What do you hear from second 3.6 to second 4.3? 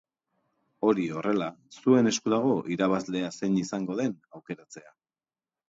izango den